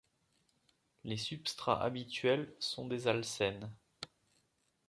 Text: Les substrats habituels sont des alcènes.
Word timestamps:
Les 1.03 1.15
substrats 1.15 1.79
habituels 1.83 2.51
sont 2.57 2.87
des 2.87 3.07
alcènes. 3.07 3.69